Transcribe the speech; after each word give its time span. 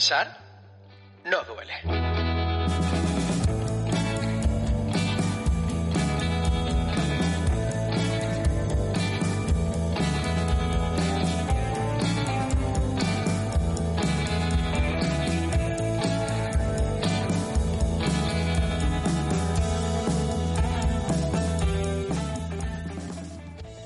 Pensar 0.00 0.34
no 1.26 1.44
duele. 1.44 2.09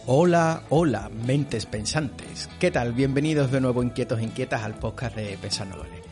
Hola, 0.06 0.64
hola, 0.68 1.08
mentes 1.08 1.64
pensantes. 1.64 2.50
¿Qué 2.60 2.70
tal? 2.70 2.92
Bienvenidos 2.92 3.50
de 3.50 3.62
nuevo 3.62 3.82
inquietos 3.82 4.18
e 4.18 4.24
inquietas 4.24 4.62
al 4.62 4.74
podcast 4.74 5.16
de 5.16 5.38
Pensar 5.38 5.66
no 5.66 5.76
duele. 5.78 6.02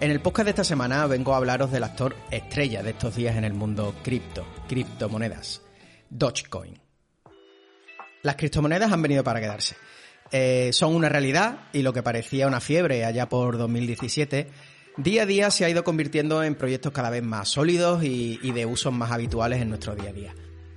En 0.00 0.10
el 0.10 0.22
podcast 0.22 0.46
de 0.46 0.50
esta 0.52 0.64
semana 0.64 1.06
vengo 1.06 1.34
a 1.34 1.36
hablaros 1.36 1.70
del 1.70 1.84
actor 1.84 2.16
estrella 2.30 2.82
de 2.82 2.92
estos 2.92 3.14
días 3.14 3.36
en 3.36 3.44
el 3.44 3.52
mundo 3.52 3.94
cripto, 4.02 4.46
criptomonedas, 4.70 5.60
Dogecoin. 6.08 6.80
Las 8.22 8.36
criptomonedas 8.36 8.90
han 8.90 9.02
venido 9.02 9.22
para 9.22 9.42
quedarse. 9.42 9.76
Eh, 10.30 10.70
son 10.72 10.94
una 10.94 11.10
realidad 11.10 11.68
y 11.74 11.82
lo 11.82 11.92
que 11.92 12.02
parecía 12.02 12.46
una 12.46 12.60
fiebre 12.60 13.04
allá 13.04 13.28
por 13.28 13.58
2017, 13.58 14.48
día 14.96 15.24
a 15.24 15.26
día 15.26 15.50
se 15.50 15.66
ha 15.66 15.68
ido 15.68 15.84
convirtiendo 15.84 16.42
en 16.42 16.54
proyectos 16.54 16.92
cada 16.92 17.10
vez 17.10 17.22
más 17.22 17.50
sólidos 17.50 18.02
y 18.02 18.50
de 18.50 18.64
usos 18.64 18.94
más 18.94 19.12
habituales 19.12 19.60
en 19.60 19.68
nuestro 19.68 19.94
día 19.94 20.08
a 20.08 20.14
día. 20.14 20.34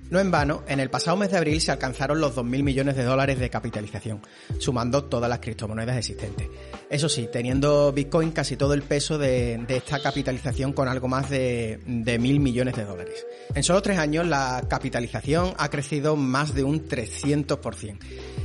No 0.08 0.20
en 0.20 0.30
vano, 0.30 0.62
en 0.68 0.78
el 0.78 0.88
pasado 0.88 1.16
mes 1.16 1.32
de 1.32 1.36
abril 1.36 1.60
se 1.60 1.72
alcanzaron 1.72 2.20
los 2.20 2.36
2.000 2.36 2.62
millones 2.62 2.96
de 2.96 3.02
dólares 3.02 3.40
de 3.40 3.50
capitalización, 3.50 4.22
sumando 4.58 5.04
todas 5.04 5.28
las 5.28 5.40
criptomonedas 5.40 5.96
existentes. 5.96 6.48
Eso 6.88 7.08
sí, 7.08 7.28
teniendo 7.32 7.92
Bitcoin 7.92 8.30
casi 8.30 8.56
todo 8.56 8.72
el 8.74 8.82
peso 8.82 9.18
de, 9.18 9.64
esta 9.68 9.98
capitalización 9.98 10.72
con 10.72 10.86
algo 10.86 11.08
más 11.08 11.28
de, 11.28 11.80
de 11.86 12.20
1.000 12.20 12.38
millones 12.38 12.76
de 12.76 12.84
dólares. 12.84 13.26
En 13.52 13.64
solo 13.64 13.82
tres 13.82 13.98
años 13.98 14.26
la 14.26 14.64
capitalización 14.68 15.54
ha 15.58 15.68
crecido 15.70 16.14
más 16.14 16.54
de 16.54 16.62
un 16.62 16.86
300%. 16.86 17.98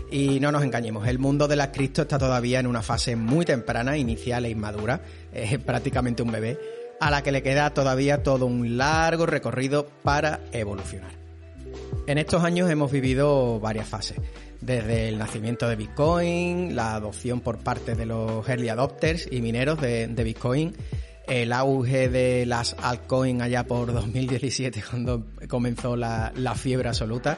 Y 0.09 0.39
no 0.39 0.51
nos 0.51 0.63
engañemos, 0.63 1.07
el 1.07 1.19
mundo 1.19 1.47
de 1.47 1.55
las 1.55 1.69
cripto 1.69 2.01
está 2.01 2.17
todavía 2.17 2.59
en 2.59 2.67
una 2.67 2.81
fase 2.81 3.15
muy 3.15 3.45
temprana, 3.45 3.97
inicial 3.97 4.45
e 4.45 4.49
inmadura, 4.49 5.01
es 5.31 5.59
prácticamente 5.63 6.23
un 6.23 6.31
bebé, 6.31 6.59
a 6.99 7.11
la 7.11 7.21
que 7.21 7.31
le 7.31 7.43
queda 7.43 7.73
todavía 7.73 8.23
todo 8.23 8.47
un 8.47 8.77
largo 8.77 9.25
recorrido 9.25 9.87
para 10.03 10.39
evolucionar. 10.51 11.20
En 12.07 12.17
estos 12.17 12.43
años 12.43 12.69
hemos 12.69 12.91
vivido 12.91 13.59
varias 13.59 13.87
fases, 13.87 14.17
desde 14.59 15.09
el 15.09 15.17
nacimiento 15.17 15.69
de 15.69 15.75
Bitcoin, 15.75 16.75
la 16.75 16.95
adopción 16.95 17.41
por 17.41 17.59
parte 17.59 17.95
de 17.95 18.05
los 18.05 18.47
early 18.49 18.69
adopters 18.69 19.27
y 19.31 19.41
mineros 19.41 19.79
de, 19.79 20.07
Bitcoin, 20.07 20.75
el 21.27 21.53
auge 21.53 22.09
de 22.09 22.45
las 22.45 22.75
altcoins 22.81 23.41
allá 23.41 23.65
por 23.65 23.93
2017 23.93 24.83
cuando 24.89 25.25
comenzó 25.47 25.95
la, 25.95 26.33
la 26.35 26.55
fiebre 26.55 26.89
absoluta. 26.89 27.37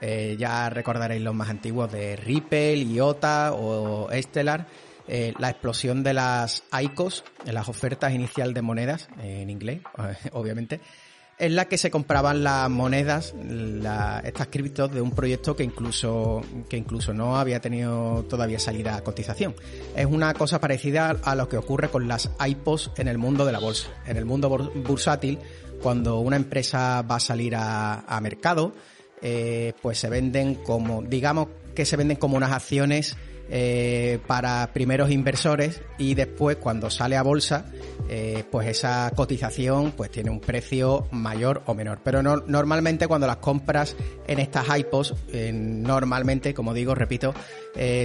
Eh, 0.00 0.36
ya 0.38 0.70
recordaréis 0.70 1.22
los 1.22 1.34
más 1.34 1.50
antiguos 1.50 1.90
de 1.92 2.16
Ripple, 2.16 2.76
IOTA 2.76 3.52
o 3.52 4.08
Stellar. 4.12 4.66
Eh, 5.10 5.32
la 5.38 5.48
explosión 5.48 6.02
de 6.02 6.12
las 6.12 6.64
ICOs, 6.70 7.24
las 7.46 7.68
ofertas 7.68 8.12
inicial 8.12 8.52
de 8.52 8.60
monedas, 8.60 9.08
en 9.22 9.48
inglés, 9.48 9.80
obviamente, 10.32 10.80
en 11.38 11.54
la 11.54 11.66
que 11.66 11.78
se 11.78 11.90
compraban 11.90 12.42
las 12.42 12.68
monedas, 12.68 13.34
la, 13.44 14.20
estas 14.24 14.48
criptos 14.48 14.92
de 14.92 15.00
un 15.00 15.12
proyecto 15.12 15.54
que 15.54 15.62
incluso, 15.62 16.42
que 16.68 16.76
incluso 16.76 17.14
no 17.14 17.38
había 17.38 17.60
tenido 17.60 18.24
todavía 18.24 18.58
salida 18.58 18.96
a 18.96 19.04
cotización. 19.04 19.54
Es 19.94 20.06
una 20.06 20.34
cosa 20.34 20.60
parecida 20.60 21.16
a 21.22 21.34
lo 21.34 21.48
que 21.48 21.56
ocurre 21.56 21.90
con 21.90 22.08
las 22.08 22.30
IPOs 22.44 22.90
en 22.96 23.08
el 23.08 23.18
mundo 23.18 23.44
de 23.44 23.52
la 23.52 23.60
bolsa. 23.60 23.88
En 24.06 24.16
el 24.16 24.24
mundo 24.24 24.48
bursátil, 24.48 25.38
cuando 25.80 26.18
una 26.18 26.36
empresa 26.36 27.02
va 27.02 27.16
a 27.16 27.20
salir 27.20 27.54
a, 27.56 28.18
mercado, 28.20 28.72
eh, 29.22 29.74
pues 29.80 29.98
se 29.98 30.08
venden 30.08 30.56
como, 30.56 31.02
digamos 31.02 31.48
que 31.74 31.84
se 31.84 31.96
venden 31.96 32.16
como 32.16 32.36
unas 32.36 32.50
acciones 32.50 33.16
eh, 33.50 34.18
para 34.26 34.70
primeros 34.74 35.10
inversores 35.10 35.80
y 35.96 36.14
después 36.14 36.56
cuando 36.56 36.90
sale 36.90 37.16
a 37.16 37.22
bolsa 37.22 37.64
eh, 38.08 38.44
pues 38.50 38.68
esa 38.68 39.10
cotización 39.16 39.92
pues 39.92 40.10
tiene 40.10 40.28
un 40.28 40.40
precio 40.40 41.08
mayor 41.12 41.62
o 41.66 41.74
menor. 41.74 42.00
Pero 42.04 42.22
no, 42.22 42.36
normalmente 42.46 43.06
cuando 43.06 43.26
las 43.26 43.38
compras 43.38 43.96
en 44.26 44.38
estas 44.38 44.66
hypos 44.76 45.14
eh, 45.32 45.50
normalmente 45.52 46.52
como 46.52 46.74
digo 46.74 46.94
repito 46.94 47.34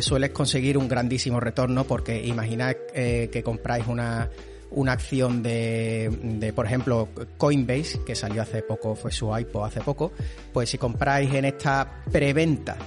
sueles 0.02 0.30
conseguir 0.30 0.78
un 0.78 0.88
grandísimo 0.88 1.40
retorno 1.40 1.84
porque 1.86 2.24
imaginad 2.24 2.76
que 2.94 3.42
compráis 3.44 3.88
una 3.88 4.30
una 4.70 4.94
acción 4.94 5.44
de, 5.44 6.10
de, 6.22 6.52
por 6.52 6.66
ejemplo, 6.66 7.10
Coinbase, 7.38 8.00
que 8.06 8.16
salió 8.16 8.42
hace 8.42 8.64
poco, 8.64 8.96
fue 8.96 9.12
su 9.12 9.36
IPO 9.38 9.66
hace 9.66 9.82
poco, 9.82 10.12
pues 10.52 10.70
si 10.70 10.80
compráis 10.80 11.32
en 11.34 11.46
esta 11.46 12.04
preventa 12.12 12.78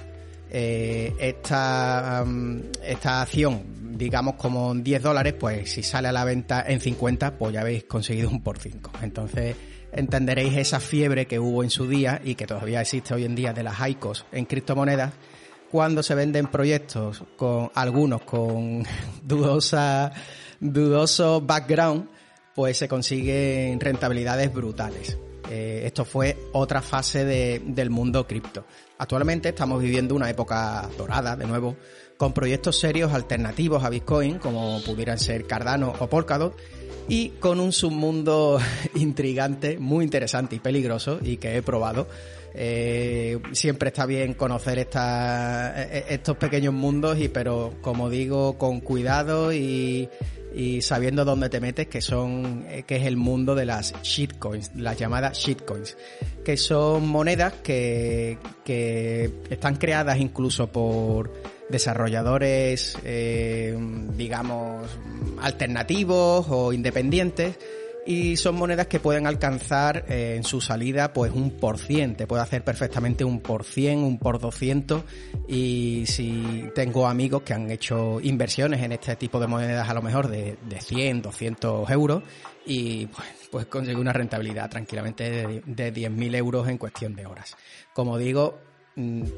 eh, 0.49 1.13
esta, 1.19 2.25
esta 2.83 3.21
acción, 3.21 3.97
digamos 3.97 4.35
como 4.35 4.73
10 4.73 5.03
dólares, 5.03 5.33
pues 5.39 5.71
si 5.71 5.83
sale 5.83 6.07
a 6.07 6.11
la 6.11 6.23
venta 6.23 6.63
en 6.67 6.79
50, 6.79 7.37
pues 7.37 7.53
ya 7.53 7.61
habéis 7.61 7.83
conseguido 7.85 8.29
un 8.29 8.41
por 8.41 8.59
5. 8.59 8.91
Entonces 9.01 9.55
entenderéis 9.91 10.55
esa 10.57 10.79
fiebre 10.79 11.27
que 11.27 11.39
hubo 11.39 11.63
en 11.63 11.69
su 11.69 11.87
día 11.87 12.21
y 12.23 12.35
que 12.35 12.45
todavía 12.45 12.81
existe 12.81 13.13
hoy 13.13 13.25
en 13.25 13.35
día 13.35 13.53
de 13.53 13.63
las 13.63 13.75
ICOs 13.87 14.25
en 14.31 14.45
criptomonedas 14.45 15.13
cuando 15.71 16.01
se 16.01 16.15
venden 16.15 16.47
proyectos 16.47 17.23
con 17.35 17.71
algunos 17.75 18.21
con 18.21 18.85
dudosa 19.23 20.11
dudoso 20.59 21.41
background, 21.41 22.09
pues 22.55 22.77
se 22.77 22.87
consiguen 22.87 23.79
rentabilidades 23.79 24.51
brutales. 24.51 25.17
Eh, 25.49 25.83
esto 25.85 26.05
fue 26.05 26.37
otra 26.53 26.81
fase 26.81 27.25
de, 27.25 27.61
del 27.65 27.89
mundo 27.89 28.27
cripto. 28.27 28.65
Actualmente 28.97 29.49
estamos 29.49 29.81
viviendo 29.81 30.15
una 30.15 30.29
época 30.29 30.89
dorada, 30.97 31.35
de 31.35 31.45
nuevo, 31.45 31.75
con 32.17 32.33
proyectos 32.33 32.79
serios 32.79 33.13
alternativos 33.13 33.83
a 33.83 33.89
Bitcoin, 33.89 34.39
como 34.39 34.81
pudieran 34.83 35.19
ser 35.19 35.45
Cardano 35.45 35.93
o 35.99 36.07
Polkadot, 36.07 36.57
y 37.07 37.29
con 37.39 37.59
un 37.59 37.71
submundo 37.71 38.59
intrigante, 38.95 39.77
muy 39.77 40.03
interesante 40.03 40.55
y 40.55 40.59
peligroso, 40.59 41.19
y 41.21 41.37
que 41.37 41.57
he 41.57 41.61
probado. 41.61 42.07
Eh, 42.59 43.39
siempre 43.51 43.89
está 43.89 44.07
bien 44.07 44.33
conocer 44.33 44.79
esta, 44.79 45.83
estos 45.83 46.37
pequeños 46.37 46.73
mundos, 46.73 47.19
y 47.19 47.29
pero 47.29 47.75
como 47.81 48.09
digo, 48.09 48.57
con 48.57 48.81
cuidado 48.81 49.53
y, 49.53 50.09
y 50.55 50.81
sabiendo 50.81 51.25
dónde 51.25 51.49
te 51.49 51.59
metes, 51.59 51.87
que 51.87 52.01
son, 52.01 52.65
que 52.85 52.95
es 52.95 53.05
el 53.05 53.17
mundo 53.17 53.55
de 53.55 53.65
las 53.65 53.93
shitcoins, 54.01 54.71
las 54.75 54.97
llamadas 54.97 55.37
shitcoins, 55.37 55.97
que 56.43 56.57
son 56.57 57.07
monedas 57.07 57.53
que, 57.63 58.37
que 58.63 59.31
están 59.49 59.75
creadas 59.75 60.19
incluso 60.19 60.67
por 60.71 61.31
desarrolladores, 61.69 62.97
eh, 63.03 63.77
digamos, 64.15 64.87
alternativos 65.41 66.45
o 66.49 66.73
independientes, 66.73 67.59
y 68.07 68.37
son 68.37 68.55
monedas 68.55 68.87
que 68.87 69.01
pueden 69.01 69.27
alcanzar 69.27 70.05
eh, 70.07 70.35
en 70.37 70.45
su 70.45 70.61
salida 70.61 71.11
pues 71.11 71.33
un 71.33 71.51
por 71.51 71.77
cien, 71.77 72.15
te 72.15 72.25
puede 72.25 72.41
hacer 72.41 72.63
perfectamente 72.63 73.25
un 73.25 73.41
por 73.41 73.65
cien, 73.65 73.99
un 73.99 74.17
por 74.17 74.39
doscientos 74.39 75.03
y 75.45 76.05
si 76.07 76.69
tengo 76.73 77.05
amigos 77.05 77.41
que 77.41 77.53
han 77.53 77.69
hecho 77.69 78.21
inversiones 78.21 78.81
en 78.81 78.93
este 78.93 79.17
tipo 79.17 79.41
de 79.41 79.47
monedas 79.47 79.89
a 79.89 79.93
lo 79.93 80.01
mejor 80.01 80.29
de, 80.29 80.57
de 80.69 80.79
100, 80.79 81.21
200 81.21 81.89
euros 81.89 82.23
y 82.65 83.07
pues, 83.07 83.27
pues 83.51 83.65
consigue 83.65 83.97
una 83.97 84.13
rentabilidad 84.13 84.69
tranquilamente 84.69 85.29
de, 85.29 85.61
de 85.65 85.93
10.000 85.93 86.35
euros 86.37 86.67
en 86.69 86.77
cuestión 86.77 87.13
de 87.13 87.25
horas. 87.25 87.57
Como 87.93 88.17
digo, 88.17 88.57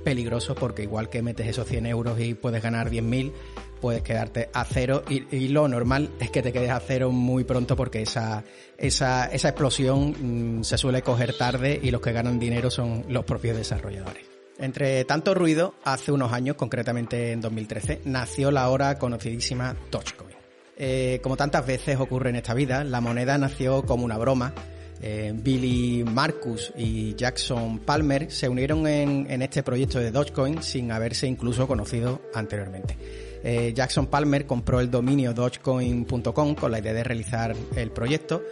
peligroso 0.03 0.55
porque 0.55 0.83
igual 0.83 1.09
que 1.09 1.21
metes 1.21 1.47
esos 1.47 1.67
100 1.67 1.85
euros 1.87 2.19
y 2.19 2.33
puedes 2.33 2.63
ganar 2.63 2.89
10.000, 2.89 3.33
puedes 3.81 4.01
quedarte 4.01 4.49
a 4.53 4.63
cero 4.65 5.03
y, 5.09 5.47
lo 5.49 5.67
normal 5.67 6.09
es 6.19 6.29
que 6.29 6.41
te 6.41 6.53
quedes 6.53 6.69
a 6.69 6.79
cero 6.79 7.11
muy 7.11 7.43
pronto 7.43 7.75
porque 7.75 8.01
esa, 8.01 8.43
esa, 8.77 9.25
esa 9.25 9.49
explosión 9.49 10.59
mm, 10.59 10.63
se 10.63 10.77
suele 10.77 11.01
coger 11.01 11.37
tarde 11.37 11.79
y 11.81 11.91
los 11.91 12.01
que 12.01 12.11
ganan 12.11 12.39
dinero 12.39 12.69
son 12.69 13.05
los 13.09 13.25
propios 13.25 13.57
desarrolladores. 13.57 14.25
Entre 14.59 15.05
tanto 15.05 15.33
ruido, 15.33 15.75
hace 15.85 16.11
unos 16.11 16.33
años, 16.33 16.57
concretamente 16.57 17.31
en 17.31 17.39
2013, 17.39 18.01
nació 18.03 18.51
la 18.51 18.63
ahora 18.63 18.97
conocidísima 18.97 19.75
Dogecoin. 19.89 20.35
Eh, 20.75 21.19
como 21.23 21.37
tantas 21.37 21.65
veces 21.65 21.97
ocurre 21.97 22.29
en 22.29 22.37
esta 22.37 22.53
vida, 22.53 22.83
la 22.83 22.99
moneda 22.99 23.37
nació 23.37 23.83
como 23.83 24.03
una 24.03 24.17
broma. 24.17 24.53
Eh, 25.01 25.33
Billy 25.33 26.03
Marcus 26.03 26.73
y 26.77 27.15
Jackson 27.15 27.79
Palmer 27.79 28.29
se 28.31 28.49
unieron 28.49 28.85
en, 28.87 29.41
este 29.41 29.63
proyecto 29.63 29.99
de 29.99 30.11
Dogecoin 30.11 30.61
sin 30.61 30.91
haberse 30.91 31.27
incluso 31.27 31.67
conocido 31.67 32.21
anteriormente. 32.33 32.97
Eh, 33.43 33.73
Jackson 33.73 34.07
Palmer 34.07 34.45
compró 34.45 34.79
el 34.79 34.91
dominio 34.91 35.33
dogecoin.com 35.33 36.55
con 36.55 36.71
la 36.71 36.79
idea 36.79 36.93
de 36.93 37.03
realizar 37.03 37.55
el 37.75 37.91
proyecto 37.91 38.43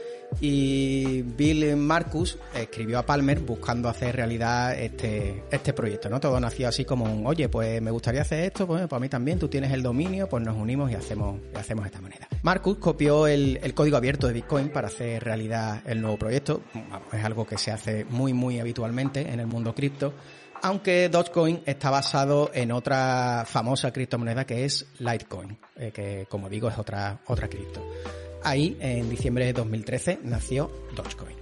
y 0.42 1.22
Bill 1.22 1.76
Marcus 1.78 2.38
escribió 2.54 3.00
a 3.00 3.06
Palmer 3.06 3.40
buscando 3.40 3.90
hacer 3.90 4.16
realidad 4.16 4.78
este, 4.78 5.44
este 5.52 5.74
proyecto, 5.74 6.10
¿no? 6.10 6.20
Todo 6.20 6.40
nació 6.40 6.68
así 6.68 6.86
como 6.86 7.06
un, 7.06 7.26
oye, 7.26 7.50
pues 7.50 7.82
me 7.82 7.92
gustaría 7.92 8.22
hacer 8.22 8.44
esto, 8.46 8.68
pues 8.68 8.88
para 8.88 9.00
mí 9.00 9.10
también, 9.10 9.40
tú 9.40 9.48
tienes 9.48 9.72
el 9.72 9.82
dominio, 9.82 10.28
pues 10.28 10.44
nos 10.44 10.56
unimos 10.56 10.92
y 10.92 10.96
hacemos, 10.96 11.40
hacemos 11.56 11.86
esta 11.86 12.02
manera. 12.02 12.28
Marcus 12.44 12.78
copió 12.78 13.28
el, 13.28 13.60
el 13.64 13.74
código 13.74 13.98
abierto 13.98 14.28
de 14.28 14.34
Bitcoin 14.34 14.70
para 14.70 14.88
hacer 14.88 15.24
realidad 15.24 15.82
el 15.86 16.02
nuevo 16.02 16.18
proyecto, 16.18 16.62
es 17.12 17.24
algo 17.24 17.46
que 17.46 17.58
se 17.58 17.72
hace 17.72 18.06
muy, 18.06 18.34
muy 18.34 18.60
habitualmente 18.60 19.32
en 19.32 19.40
el 19.40 19.48
mundo 19.48 19.74
cripto, 19.74 20.14
aunque 20.62 21.10
Dogecoin 21.10 21.62
está 21.66 21.90
basado 21.90 22.52
en 22.54 22.72
otra 22.72 23.46
famosa 23.48 23.92
criptomoneda 23.92 24.46
que 24.46 24.66
es 24.66 24.86
Litecoin, 25.00 25.58
eh, 25.76 25.92
que 25.94 26.26
como 26.30 26.50
digo 26.50 26.70
es 26.70 26.78
otra, 26.78 27.20
otra 27.28 27.48
cripto. 27.48 27.86
Ahí, 28.44 28.78
en 28.80 29.10
diciembre 29.10 29.46
de 29.46 29.54
2013, 29.54 30.20
nació 30.24 30.72
Dogecoin. 30.96 31.36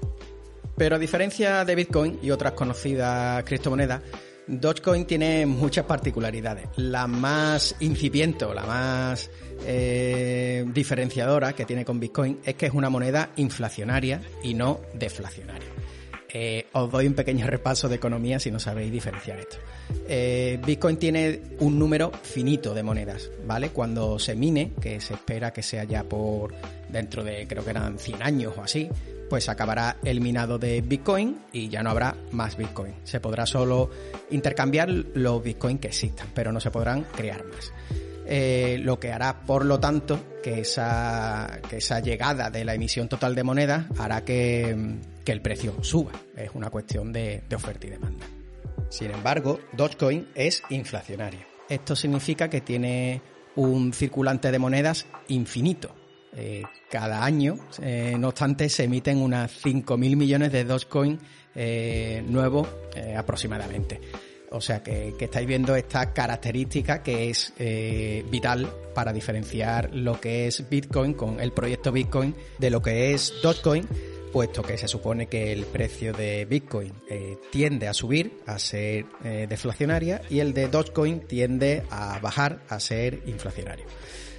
Pero 0.78 0.98
a 0.98 1.00
diferencia 1.00 1.64
de 1.64 1.76
Bitcoin 1.76 2.20
y 2.22 2.32
otras 2.32 2.54
conocidas 2.54 3.44
criptomonedas, 3.44 4.02
Dogecoin 4.48 5.06
tiene 5.06 5.46
muchas 5.46 5.86
particularidades. 5.86 6.68
La 6.76 7.08
más 7.08 7.76
incipiente 7.80 8.46
la 8.54 8.64
más 8.64 9.30
eh, 9.66 10.66
diferenciadora 10.68 11.54
que 11.54 11.66
tiene 11.66 11.86
con 11.86 12.00
Bitcoin 12.00 12.40
es 12.44 12.56
que 12.56 12.68
es 12.68 12.74
una 12.74 12.90
moneda 12.90 13.32
inflacionaria 13.38 14.22
y 14.44 14.54
no 14.54 14.82
deflacionaria. 14.94 15.70
Eh, 16.38 16.68
os 16.74 16.92
doy 16.92 17.08
un 17.08 17.14
pequeño 17.14 17.48
repaso 17.48 17.88
de 17.88 17.96
economía 17.96 18.42
si 18.42 18.52
no 18.52 18.60
sabéis 18.60 18.92
diferenciar 18.92 19.40
esto. 19.40 19.56
Eh, 20.06 20.60
Bitcoin 20.66 20.98
tiene 20.98 21.40
un 21.60 21.80
número 21.80 22.12
finito 22.12 22.74
de 22.74 22.84
monedas, 22.84 23.32
¿vale? 23.48 23.70
Cuando 23.70 24.20
se 24.20 24.36
mine, 24.36 24.74
que 24.82 25.00
se 25.00 25.14
espera 25.14 25.54
que 25.54 25.64
sea 25.64 25.86
ya 25.86 26.04
por 26.04 26.54
dentro 26.90 27.24
de 27.24 27.48
creo 27.48 27.64
que 27.64 27.70
eran 27.70 27.98
100 27.98 28.22
años 28.22 28.54
o 28.58 28.64
así, 28.64 28.90
pues 29.30 29.48
acabará 29.48 29.96
el 30.04 30.20
minado 30.20 30.60
de 30.60 30.82
Bitcoin 30.82 31.38
y 31.54 31.70
ya 31.70 31.82
no 31.82 31.92
habrá 31.92 32.18
más 32.32 32.58
Bitcoin. 32.58 32.96
Se 33.06 33.22
podrá 33.22 33.46
solo 33.46 33.90
intercambiar 34.32 34.90
los 34.90 35.42
Bitcoin 35.42 35.78
que 35.78 35.88
existan, 35.88 36.28
pero 36.34 36.52
no 36.52 36.60
se 36.60 36.70
podrán 36.70 37.04
crear 37.16 37.46
más. 37.46 37.72
Eh, 38.26 38.78
lo 38.82 39.00
que 39.00 39.14
hará, 39.14 39.40
por 39.44 39.64
lo 39.64 39.80
tanto, 39.80 40.20
que 40.44 40.60
esa, 40.60 41.62
que 41.70 41.78
esa 41.78 42.02
llegada 42.02 42.50
de 42.50 42.66
la 42.66 42.74
emisión 42.74 43.08
total 43.08 43.36
de 43.36 43.44
monedas 43.44 43.86
hará 43.98 44.26
que, 44.26 44.98
el 45.32 45.42
precio 45.42 45.84
suba. 45.84 46.12
Es 46.36 46.52
una 46.54 46.70
cuestión 46.70 47.12
de, 47.12 47.44
oferta 47.56 47.88
y 47.88 47.92
demanda. 47.92 48.26
Sin 48.90 49.12
embargo, 49.12 49.60
Dogecoin 49.74 50.30
es 50.36 50.64
inflacionario. 50.70 51.42
Esto 51.70 51.96
significa 51.96 52.50
que 52.50 52.62
tiene 52.62 53.22
un 53.56 53.94
circulante 53.94 54.52
de 54.52 54.60
monedas 54.60 55.08
infinito 55.30 55.96
eh, 56.38 56.64
cada 56.90 57.24
año, 57.24 57.58
eh, 57.82 58.16
no 58.20 58.28
obstante, 58.28 58.68
se 58.68 58.84
emiten 58.84 59.20
unas 59.20 59.64
5.000 59.64 60.18
millones 60.18 60.52
de 60.52 60.66
Dogecoin 60.66 61.18
eh, 61.56 62.22
nuevos 62.28 62.68
aproximadamente. 63.18 64.02
O 64.52 64.62
sea 64.62 64.84
que, 64.84 65.16
que, 65.18 65.26
estáis 65.26 65.48
viendo 65.48 65.76
esta 65.76 66.14
característica 66.14 67.02
que 67.04 67.30
es 67.30 67.54
vital 68.30 68.70
para 68.94 69.12
diferenciar 69.12 69.94
lo 69.94 70.20
que 70.20 70.48
es 70.48 70.70
Bitcoin 70.70 71.14
con 71.14 71.40
el 71.42 71.52
proyecto 71.52 71.92
Bitcoin 71.92 72.34
de 72.58 72.70
lo 72.70 72.82
que 72.82 73.14
es 73.14 73.34
Dogecoin, 73.42 73.86
puesto 74.36 74.64
que 74.64 74.78
se 74.78 74.90
supone 74.90 75.28
que 75.28 75.54
el 75.54 75.64
precio 75.64 76.12
de 76.12 76.44
Bitcoin 76.44 76.92
tiende 77.52 77.88
a 77.88 77.94
subir, 77.94 78.42
a 78.46 78.60
ser 78.60 79.06
deflacionaria, 79.48 80.24
y 80.30 80.40
el 80.40 80.54
de 80.54 80.68
Dogecoin 80.68 81.22
tiende 81.22 81.84
a 81.90 82.20
bajar, 82.20 82.60
a 82.68 82.82
ser 82.82 83.22
inflacionario. 83.28 83.86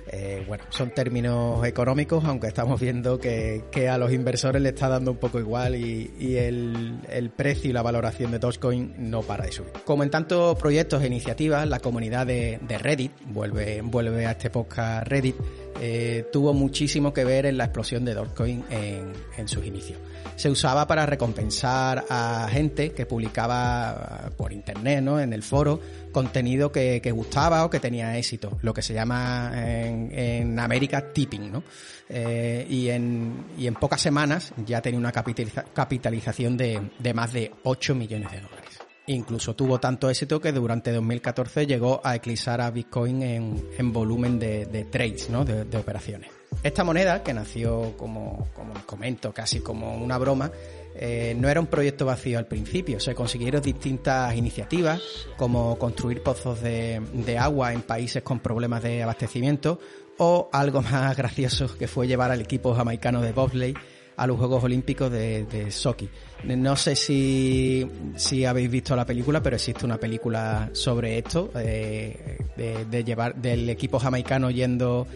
Eh, 0.08 0.44
bueno, 0.46 0.64
son 0.70 0.90
términos 0.90 1.64
económicos, 1.66 2.24
aunque 2.24 2.46
estamos 2.46 2.80
viendo 2.80 3.18
que, 3.18 3.62
a 3.90 3.98
los 3.98 4.12
inversores 4.12 4.62
le 4.62 4.68
está 4.68 4.88
dando 4.88 5.10
un 5.10 5.16
poco 5.16 5.40
igual 5.40 5.74
y, 5.74 6.36
el, 6.36 7.32
precio 7.34 7.70
y 7.70 7.72
la 7.72 7.82
valoración 7.82 8.30
de 8.30 8.38
Dogecoin 8.38 8.94
no 8.98 9.22
para 9.22 9.44
de 9.44 9.52
subir. 9.52 9.72
Como 9.84 10.02
en 10.02 10.10
tantos 10.10 10.56
proyectos 10.58 11.02
e 11.02 11.06
iniciativas, 11.06 11.66
la 11.68 11.80
comunidad 11.80 12.26
de, 12.26 12.58
Reddit, 12.78 13.12
vuelve, 13.26 13.80
vuelve 13.82 14.26
a 14.26 14.32
este 14.32 14.50
podcast 14.50 15.06
Reddit, 15.08 15.36
eh, 15.80 16.26
tuvo 16.32 16.52
muchísimo 16.52 17.12
que 17.12 17.24
ver 17.24 17.46
en 17.46 17.56
la 17.56 17.64
explosión 17.64 18.04
de 18.04 18.14
Dogecoin 18.14 18.64
en, 18.70 19.48
sus 19.48 19.64
inicios. 19.64 19.98
Se 20.36 20.50
usaba 20.50 20.86
para 20.86 21.06
recompensar 21.06 22.04
a 22.08 22.48
gente 22.50 22.92
que 22.92 23.06
publicaba 23.06 24.30
por 24.36 24.52
internet, 24.52 25.02
¿no? 25.02 25.20
En 25.20 25.32
el 25.32 25.42
foro, 25.42 25.80
contenido 26.12 26.72
que, 26.72 27.00
gustaba 27.10 27.64
o 27.64 27.70
que 27.70 27.80
tenía 27.80 28.18
éxito, 28.18 28.58
lo 28.62 28.74
que 28.74 28.82
se 28.82 28.92
llama 28.92 29.52
en, 29.54 30.58
América 30.58 31.12
tipping, 31.12 31.52
¿no? 31.52 31.62
Eh, 32.08 32.66
y, 32.68 32.88
en, 32.88 33.46
y 33.58 33.66
en 33.66 33.74
pocas 33.74 34.00
semanas 34.00 34.52
ya 34.66 34.80
tenía 34.80 34.98
una 34.98 35.12
capitalización 35.12 36.56
de, 36.56 36.90
de 36.98 37.14
más 37.14 37.32
de 37.32 37.52
8 37.64 37.94
millones 37.94 38.30
de 38.30 38.40
dólares. 38.40 38.75
Incluso 39.08 39.54
tuvo 39.54 39.78
tanto 39.78 40.10
éxito 40.10 40.40
que 40.40 40.50
durante 40.50 40.90
2014 40.90 41.66
llegó 41.66 42.00
a 42.02 42.16
eclipsar 42.16 42.60
a 42.60 42.70
Bitcoin 42.70 43.22
en, 43.22 43.92
volumen 43.92 44.38
de, 44.38 44.86
trades, 44.90 45.30
¿no? 45.30 45.44
De, 45.44 45.76
operaciones. 45.76 46.30
Esta 46.62 46.82
moneda, 46.82 47.22
que 47.22 47.32
nació 47.32 47.96
como, 47.96 48.48
como 48.52 48.74
comento, 48.84 49.32
casi 49.32 49.60
como 49.60 49.96
una 49.96 50.18
broma, 50.18 50.50
eh, 50.96 51.36
no 51.38 51.48
era 51.48 51.60
un 51.60 51.66
proyecto 51.66 52.04
vacío 52.04 52.38
al 52.38 52.46
principio. 52.46 52.98
Se 52.98 53.14
consiguieron 53.14 53.62
distintas 53.62 54.34
iniciativas, 54.34 55.00
como 55.36 55.78
construir 55.78 56.22
pozos 56.22 56.60
de, 56.60 57.00
de 57.12 57.38
agua 57.38 57.72
en 57.72 57.82
países 57.82 58.24
con 58.24 58.40
problemas 58.40 58.82
de 58.82 59.04
abastecimiento, 59.04 59.78
o 60.18 60.48
algo 60.52 60.82
más 60.82 61.16
gracioso 61.16 61.76
que 61.78 61.86
fue 61.86 62.08
llevar 62.08 62.32
al 62.32 62.40
equipo 62.40 62.74
jamaicano 62.74 63.20
de 63.20 63.32
bobsleigh 63.32 63.74
a 64.16 64.26
los 64.26 64.38
Juegos 64.38 64.64
Olímpicos 64.64 65.10
de, 65.10 65.66
Sochi. 65.70 66.08
No 66.44 66.76
sé 66.76 66.96
si, 66.96 67.86
si 68.16 68.44
habéis 68.44 68.70
visto 68.70 68.96
la 68.96 69.04
película, 69.04 69.42
pero 69.42 69.56
existe 69.56 69.84
una 69.84 69.98
película 69.98 70.70
sobre 70.72 71.18
esto, 71.18 71.50
eh, 71.58 72.38
de, 72.56 73.04
llevar 73.04 73.34
del 73.34 73.68
equipo 73.68 73.98
jamaicano 73.98 74.50
yendo 74.50 75.06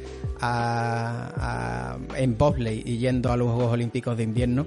a, 0.41 1.97
en 2.17 2.37
bobsleigh 2.37 2.83
y 2.85 2.99
yendo 2.99 3.33
a 3.33 3.37
los 3.37 3.49
Juegos 3.53 3.73
Olímpicos 3.73 4.17
de 4.17 4.23
invierno. 4.25 4.67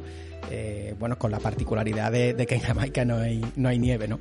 Eh, 0.51 0.95
bueno, 0.99 1.17
con 1.17 1.31
la 1.31 1.39
particularidad 1.39 2.11
de, 2.11 2.45
que 2.45 2.55
en 2.55 2.61
Jamaica 2.61 3.05
no 3.05 3.17
hay, 3.17 3.43
no 3.55 3.69
hay 3.69 3.79
nieve, 3.79 4.07
¿no? 4.07 4.19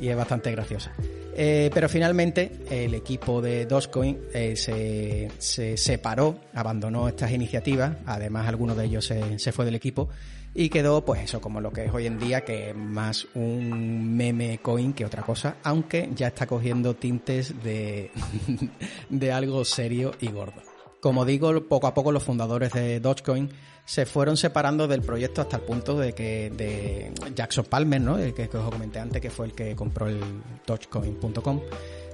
Y 0.00 0.08
es 0.08 0.16
bastante 0.16 0.50
graciosa. 0.50 0.92
Eh, 1.34 1.70
pero 1.72 1.88
finalmente 1.88 2.52
el 2.70 2.94
equipo 2.94 3.40
de 3.40 3.64
Dogecoin 3.64 4.18
eh, 4.34 4.54
se, 4.54 5.30
se, 5.38 5.76
separó, 5.78 6.38
abandonó 6.52 7.08
estas 7.08 7.30
iniciativas, 7.32 7.96
además 8.04 8.46
alguno 8.46 8.74
de 8.74 8.84
ellos 8.84 9.06
se, 9.06 9.38
se, 9.38 9.50
fue 9.50 9.64
del 9.64 9.74
equipo 9.74 10.10
y 10.54 10.68
quedó 10.68 11.04
pues 11.04 11.22
eso 11.22 11.40
como 11.40 11.60
lo 11.60 11.72
que 11.72 11.86
es 11.86 11.94
hoy 11.94 12.06
en 12.06 12.18
día, 12.18 12.42
que 12.42 12.70
es 12.70 12.76
más 12.76 13.26
un 13.34 14.14
meme 14.14 14.58
coin 14.58 14.92
que 14.92 15.06
otra 15.06 15.22
cosa, 15.22 15.56
aunque 15.62 16.10
ya 16.14 16.28
está 16.28 16.46
cogiendo 16.46 16.94
tintes 16.94 17.62
de, 17.62 18.10
de 19.08 19.32
algo 19.32 19.64
serio 19.64 20.12
y 20.20 20.28
gordo. 20.28 20.71
Como 21.02 21.24
digo, 21.24 21.64
poco 21.64 21.88
a 21.88 21.94
poco 21.94 22.12
los 22.12 22.22
fundadores 22.22 22.72
de 22.74 23.00
Dogecoin 23.00 23.50
se 23.84 24.06
fueron 24.06 24.36
separando 24.36 24.86
del 24.86 25.02
proyecto 25.02 25.40
hasta 25.40 25.56
el 25.56 25.64
punto 25.64 25.98
de 25.98 26.12
que 26.12 26.48
de 26.50 27.12
Jackson 27.34 27.64
Palmer, 27.64 28.00
¿no? 28.00 28.18
El 28.18 28.32
que, 28.32 28.44
os 28.44 28.70
comenté 28.70 29.00
antes, 29.00 29.20
que 29.20 29.28
fue 29.28 29.46
el 29.46 29.52
que 29.52 29.74
compró 29.74 30.06
el 30.06 30.20
Dogecoin.com, 30.64 31.60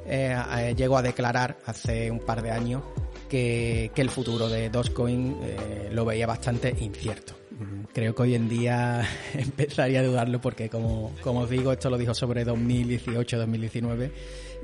eh, 0.07 0.35
eh, 0.57 0.75
llegó 0.75 0.97
a 0.97 1.02
declarar 1.02 1.59
hace 1.66 2.11
un 2.11 2.21
par 2.21 2.40
de 2.40 2.50
años 2.50 2.83
que, 3.28 3.92
el 3.95 4.09
futuro 4.09 4.49
de 4.49 4.71
Dogecoin 4.71 5.37
eh, 5.42 5.90
lo 5.92 6.07
veía 6.07 6.26
bastante 6.26 6.75
incierto. 6.80 7.35
Creo 7.92 8.14
que 8.14 8.23
hoy 8.23 8.37
en 8.37 8.49
día 8.49 9.07
empezaría 9.35 10.00
a 10.00 10.02
dudarlo 10.02 10.40
porque, 10.40 10.71
como, 10.71 11.12
como 11.23 11.40
os 11.40 11.50
digo, 11.50 11.73
esto 11.73 11.90
lo 11.90 11.99
dijo 11.99 12.14
sobre 12.14 12.47
2018-2019 12.47 14.12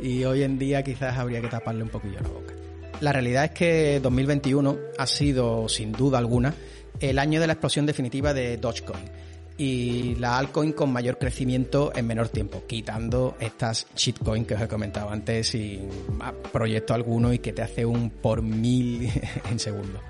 y 0.02 0.25
hoy 0.25 0.45
en 0.45 0.59
día 0.59 0.83
quizás 0.83 1.19
habría 1.19 1.43
que 1.43 1.49
taparle 1.49 1.83
un 1.83 1.90
poquillo 1.90 2.21
la 2.23 2.28
boca. 2.31 2.63
La 3.00 3.12
realidad 3.12 3.44
es 3.44 3.50
que 3.50 4.00
2021 4.00 4.76
ha 4.98 5.06
sido, 5.06 5.68
sin 5.68 5.92
duda 5.92 6.18
alguna, 6.18 6.54
el 7.00 7.18
año 7.18 7.40
de 7.40 7.46
la 7.46 7.54
explosión 7.54 7.86
definitiva 7.86 8.32
de 8.32 8.56
Dogecoin. 8.56 9.24
y 9.56 10.16
la 10.16 10.36
altcoin 10.36 10.72
con 10.72 10.92
mayor 10.92 11.16
crecimiento 11.16 11.92
en 11.94 12.08
menor 12.08 12.28
tiempo, 12.28 12.64
quitando 12.66 13.36
estas 13.38 13.86
shitcoins 13.94 14.48
que 14.48 14.54
os 14.54 14.60
he 14.60 14.66
comentado 14.66 15.10
antes 15.10 15.54
y 15.54 15.80
proyecto 16.52 16.92
alguno 16.92 17.32
y 17.32 17.38
que 17.38 17.52
te 17.52 17.62
hace 17.62 17.86
un 17.86 18.10
por 18.10 18.42
mil 18.42 19.08
en 19.50 19.58
segundo. 19.60 20.00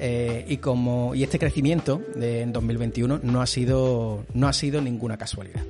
Eh, 0.00 0.46
y 0.48 0.56
como 0.58 1.14
y 1.14 1.22
este 1.22 1.38
crecimiento 1.38 2.00
en 2.18 2.52
2021 2.52 3.20
no 3.24 3.42
ha 3.42 3.46
sido 3.46 4.24
no 4.32 4.48
ha 4.48 4.52
sido 4.54 4.80
ninguna 4.80 5.18
casualidad. 5.18 5.64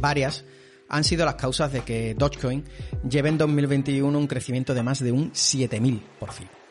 Varias 0.00 0.44
han 0.88 1.04
sido 1.04 1.24
las 1.24 1.34
causas 1.34 1.72
de 1.72 1.82
que 1.82 2.14
Dogecoin 2.14 2.64
lleve 3.08 3.28
en 3.28 3.38
2021 3.38 4.18
un 4.18 4.26
crecimiento 4.26 4.74
de 4.74 4.82
más 4.82 5.00
de 5.00 5.12
un 5.12 5.32
7000%, 5.32 6.00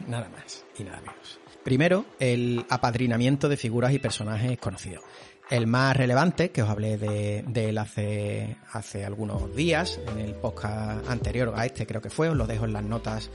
nada 0.07 0.29
más 0.29 0.65
y 0.77 0.83
nada 0.83 0.99
menos. 1.01 1.39
Primero, 1.63 2.05
el 2.19 2.65
apadrinamiento 2.69 3.49
de 3.49 3.57
figuras 3.57 3.93
y 3.93 3.99
personajes 3.99 4.57
conocidos. 4.57 5.03
El 5.49 5.65
más 5.65 5.95
relevante, 5.95 6.51
que 6.51 6.61
os 6.61 6.69
hablé 6.69 6.97
de, 6.97 7.43
él 7.55 7.77
hace, 7.77 8.57
hace 8.71 9.05
algunos 9.05 9.55
días, 9.55 9.99
en 10.11 10.19
el 10.19 10.33
podcast 10.33 11.09
anterior 11.09 11.53
a 11.55 11.65
este 11.65 11.85
creo 11.85 12.01
que 12.01 12.09
fue, 12.09 12.27
os 12.27 12.35
lo 12.35 12.47
dejo 12.47 12.65
en 12.65 12.73
las 12.73 12.83
notas 12.83 13.29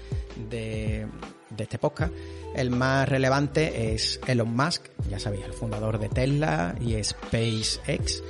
de, 0.51 1.07
de 1.51 1.63
este 1.63 1.79
podcast. 1.79 2.13
El 2.55 2.71
más 2.71 3.09
relevante 3.09 3.95
es 3.95 4.21
Elon 4.27 4.55
Musk, 4.55 4.89
ya 5.09 5.19
sabéis, 5.19 5.47
el 5.47 5.55
fundador 5.55 5.99
de 5.99 6.11
Tesla 6.11 6.75
y 6.81 7.03
SpaceX, 7.03 8.23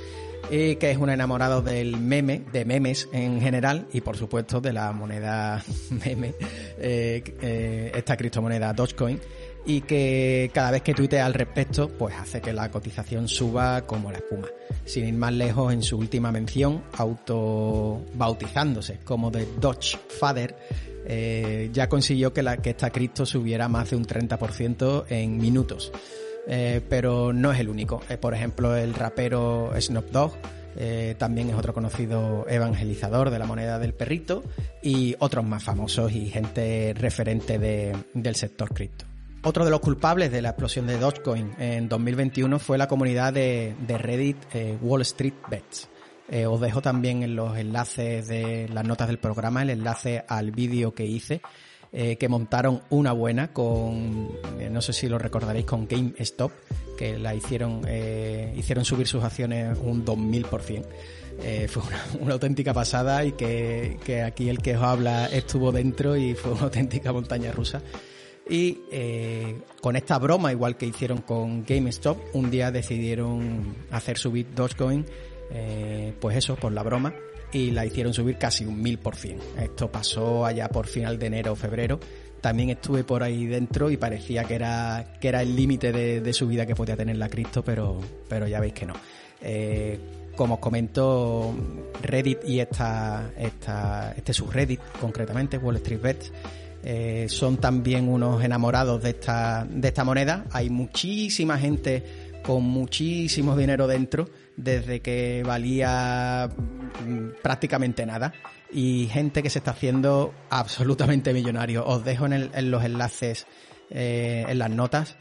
y 0.49 0.75
que 0.75 0.91
es 0.91 0.97
un 0.97 1.09
enamorado 1.09 1.61
del 1.61 1.97
meme, 1.97 2.43
de 2.51 2.65
memes 2.65 3.07
en 3.11 3.41
general 3.41 3.87
y 3.93 4.01
por 4.01 4.17
supuesto 4.17 4.61
de 4.61 4.73
la 4.73 4.91
moneda 4.91 5.63
meme, 6.05 6.33
eh, 6.77 7.23
eh, 7.41 7.91
esta 7.95 8.17
criptomoneda 8.17 8.73
Dogecoin 8.73 9.19
y 9.65 9.81
que 9.81 10.51
cada 10.53 10.71
vez 10.71 10.81
que 10.81 10.93
tuitea 10.93 11.25
al 11.25 11.33
respecto, 11.33 11.87
pues 11.87 12.15
hace 12.15 12.41
que 12.41 12.51
la 12.51 12.69
cotización 12.69 13.27
suba 13.27 13.83
como 13.83 14.11
la 14.11 14.17
espuma. 14.17 14.47
Sin 14.85 15.07
ir 15.07 15.13
más 15.13 15.31
lejos, 15.31 15.71
en 15.71 15.81
su 15.81 15.97
última 15.97 16.31
mención, 16.31 16.83
auto 16.97 18.03
bautizándose 18.15 18.99
como 19.05 19.31
de 19.31 19.47
Dodge 19.59 19.97
Father, 20.19 20.55
eh, 21.05 21.69
ya 21.71 21.87
consiguió 21.87 22.33
que, 22.33 22.43
la, 22.43 22.57
que 22.57 22.71
esta 22.71 22.89
cripto 22.89 23.25
subiera 23.25 23.67
más 23.69 23.91
de 23.91 23.95
un 23.95 24.05
30% 24.05 25.05
en 25.09 25.37
minutos. 25.37 25.91
Eh, 26.47 26.81
pero 26.89 27.33
no 27.33 27.51
es 27.51 27.59
el 27.59 27.69
único. 27.69 28.01
Eh, 28.09 28.17
por 28.17 28.33
ejemplo, 28.33 28.75
el 28.75 28.93
rapero 28.93 29.71
Snoop 29.79 30.11
Dogg 30.11 30.33
también 31.19 31.51
es 31.51 31.55
otro 31.55 31.71
conocido 31.71 32.47
evangelizador 32.49 33.29
de 33.29 33.37
la 33.37 33.45
moneda 33.45 33.77
del 33.77 33.93
perrito 33.93 34.43
y 34.81 35.15
otros 35.19 35.45
más 35.45 35.63
famosos 35.63 36.11
y 36.13 36.31
gente 36.31 36.95
referente 36.97 37.59
del 37.59 38.35
sector 38.35 38.73
cripto. 38.73 39.05
Otro 39.45 39.65
de 39.65 39.71
los 39.71 39.81
culpables 39.81 40.31
de 40.31 40.41
la 40.41 40.49
explosión 40.49 40.87
de 40.87 40.97
Dogecoin 40.97 41.51
en 41.59 41.89
2021 41.89 42.59
fue 42.59 42.77
la 42.77 42.87
comunidad 42.87 43.33
de, 43.33 43.75
Reddit 43.89 44.37
eh, 44.53 44.77
Wall 44.81 45.01
Street 45.01 45.33
Bets. 45.49 45.89
Eh, 46.29 46.45
os 46.45 46.61
dejo 46.61 46.81
también 46.81 47.23
en 47.23 47.35
los 47.35 47.57
enlaces 47.57 48.29
de 48.29 48.69
las 48.69 48.85
notas 48.85 49.09
del 49.09 49.19
programa 49.19 49.61
el 49.61 49.71
enlace 49.71 50.23
al 50.29 50.51
vídeo 50.51 50.93
que 50.93 51.05
hice, 51.05 51.41
eh, 51.93 52.17
que 52.17 52.27
montaron 52.27 52.81
una 52.89 53.11
buena 53.11 53.53
con, 53.53 54.29
no 54.71 54.81
sé 54.81 54.93
si 54.93 55.07
lo 55.07 55.17
recordaréis, 55.17 55.65
con 55.65 55.87
GameStop, 55.87 56.51
que 56.97 57.17
la 57.17 57.35
hicieron, 57.35 57.81
hicieron 58.55 58.83
subir 58.83 59.07
sus 59.07 59.23
acciones 59.23 59.77
un 59.81 60.05
2000%. 60.05 60.83
Eh, 61.41 61.67
fue 61.67 61.83
una, 62.19 62.33
auténtica 62.33 62.73
pasada 62.73 63.25
y 63.25 63.33
que, 63.33 63.97
que 64.03 64.21
aquí 64.21 64.49
el 64.49 64.59
que 64.59 64.77
os 64.77 64.83
habla 64.83 65.25
estuvo 65.27 65.71
dentro 65.71 66.15
y 66.15 66.35
fue 66.35 66.53
una 66.53 66.63
auténtica 66.63 67.11
montaña 67.11 67.51
rusa. 67.51 67.81
Y 68.49 68.81
eh, 68.91 69.61
con 69.81 69.95
esta 69.95 70.19
broma, 70.19 70.51
igual 70.51 70.75
que 70.75 70.85
hicieron 70.85 71.19
con 71.19 71.63
GameStop, 71.65 72.17
un 72.33 72.51
día 72.51 72.71
decidieron 72.71 73.73
hacer 73.89 74.17
subir 74.17 74.47
Dogecoin, 74.53 75.05
eh, 75.51 76.13
pues 76.19 76.37
eso, 76.37 76.55
por 76.55 76.73
la 76.73 76.83
broma, 76.83 77.13
y 77.53 77.71
la 77.71 77.85
hicieron 77.85 78.13
subir 78.13 78.37
casi 78.37 78.65
un 78.65 78.81
mil 78.81 78.97
por 78.97 79.15
cien. 79.15 79.37
Esto 79.59 79.91
pasó 79.91 80.45
allá 80.45 80.67
por 80.69 80.87
final 80.87 81.17
de 81.19 81.27
enero 81.27 81.53
o 81.53 81.55
febrero. 81.55 81.99
También 82.41 82.71
estuve 82.71 83.03
por 83.03 83.23
ahí 83.23 83.45
dentro 83.45 83.89
y 83.89 83.95
parecía 83.95 84.43
que 84.43 84.55
era, 84.55 85.13
que 85.21 85.29
era 85.29 85.41
el 85.41 85.55
límite 85.55 85.91
de, 85.91 86.33
subida 86.33 86.65
que 86.65 86.75
podía 86.75 86.97
tener 86.97 87.15
la 87.15 87.29
cripto, 87.29 87.63
pero, 87.63 88.01
pero 88.27 88.47
ya 88.47 88.59
veis 88.59 88.73
que 88.73 88.85
no. 88.85 88.93
Eh, 89.41 89.99
como 90.35 90.55
os 90.55 90.59
comento, 90.59 91.55
Reddit 92.01 92.39
y 92.45 92.59
esta, 92.59 93.31
esta, 93.37 94.13
este 94.17 94.33
subreddit, 94.33 94.79
concretamente, 94.99 95.57
Wall 95.57 95.77
Street 95.77 96.01
Bets, 96.01 96.33
eh, 96.83 97.27
son 97.29 97.57
también 97.57 98.09
unos 98.09 98.43
enamorados 98.43 99.01
de 99.01 99.11
esta, 99.11 99.65
de 99.69 99.87
esta 99.87 100.03
moneda. 100.03 100.45
Hay 100.51 100.69
muchísima 100.69 101.57
gente 101.57 102.03
con 102.43 102.63
muchísimo 102.63 103.55
dinero 103.55 103.87
dentro, 103.87 104.29
desde 104.55 105.01
que 105.01 105.43
valía 105.45 106.49
mm, 107.05 107.41
prácticamente 107.41 108.05
nada, 108.05 108.33
y 108.71 109.07
gente 109.11 109.43
que 109.43 109.49
se 109.49 109.59
está 109.59 109.71
haciendo 109.71 110.33
absolutamente 110.49 111.33
millonario. 111.33 111.85
Os 111.85 112.03
dejo 112.03 112.25
en, 112.25 112.71
los 112.71 112.83
enlaces, 112.83 113.45
eh, 113.89 114.45
en 114.47 114.59
las 114.59 114.69
notas. 114.69 115.15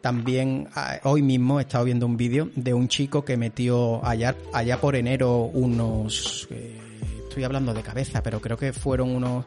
También 0.00 0.68
ah, 0.74 0.98
hoy 1.04 1.22
mismo 1.22 1.60
he 1.60 1.62
estado 1.62 1.84
viendo 1.84 2.06
un 2.06 2.16
vídeo 2.16 2.48
de 2.56 2.72
un 2.72 2.88
chico 2.88 3.24
que 3.24 3.36
metió 3.36 4.04
allá, 4.04 4.34
allá 4.52 4.80
por 4.80 4.96
enero 4.96 5.42
unos, 5.42 6.48
eh, 6.50 6.80
estoy 7.28 7.44
hablando 7.44 7.74
de 7.74 7.82
cabeza, 7.82 8.22
pero 8.22 8.40
creo 8.40 8.56
que 8.56 8.72
fueron 8.72 9.14
unos 9.14 9.44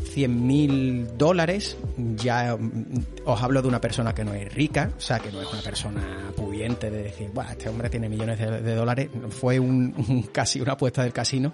100 0.00 0.46
mil 0.46 1.16
dólares, 1.16 1.76
ya 2.16 2.56
mm, 2.56 3.04
os 3.24 3.42
hablo 3.42 3.62
de 3.62 3.68
una 3.68 3.80
persona 3.80 4.14
que 4.14 4.24
no 4.24 4.34
es 4.34 4.52
rica, 4.52 4.90
o 4.96 5.00
sea, 5.00 5.18
que 5.18 5.30
no 5.30 5.40
es 5.40 5.52
una 5.52 5.62
persona 5.62 6.32
pudiente 6.36 6.90
de 6.90 7.04
decir, 7.04 7.30
bueno, 7.32 7.50
este 7.50 7.68
hombre 7.68 7.90
tiene 7.90 8.08
millones 8.08 8.38
de, 8.38 8.74
dólares, 8.74 9.08
fue 9.30 9.58
un, 9.60 10.28
casi 10.32 10.60
una 10.60 10.72
apuesta 10.72 11.02
del 11.02 11.12
casino 11.12 11.52